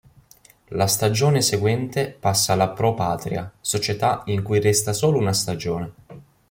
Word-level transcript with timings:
La 0.69 0.87
stagione 0.87 1.43
seguente 1.43 2.09
passa 2.09 2.53
alla 2.53 2.69
Pro 2.69 2.95
Patria, 2.95 3.53
società 3.61 4.23
in 4.25 4.41
cui 4.41 4.59
resta 4.59 4.93
solo 4.93 5.19
una 5.19 5.31
stagione. 5.31 5.93